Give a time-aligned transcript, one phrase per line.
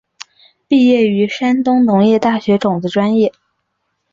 [0.67, 3.31] 毕业于山东农业大学种子专业。